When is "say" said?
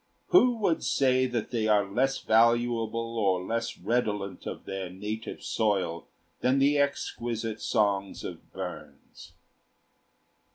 0.83-1.27